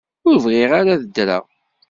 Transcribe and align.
Ur 0.27 0.35
bɣiɣ 0.43 0.71
ara 0.79 0.91
ad 0.95 1.01
ddreɣ. 1.05 1.43